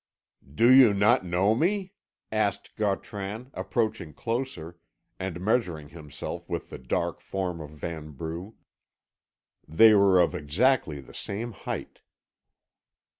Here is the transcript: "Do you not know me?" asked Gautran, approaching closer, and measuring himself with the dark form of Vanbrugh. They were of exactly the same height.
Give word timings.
"Do 0.51 0.73
you 0.73 0.95
not 0.95 1.23
know 1.23 1.53
me?" 1.53 1.93
asked 2.31 2.75
Gautran, 2.75 3.51
approaching 3.53 4.15
closer, 4.15 4.79
and 5.19 5.39
measuring 5.39 5.89
himself 5.89 6.49
with 6.49 6.71
the 6.71 6.79
dark 6.79 7.19
form 7.21 7.61
of 7.61 7.69
Vanbrugh. 7.69 8.55
They 9.67 9.93
were 9.93 10.19
of 10.19 10.33
exactly 10.33 11.01
the 11.01 11.13
same 11.13 11.51
height. 11.51 11.99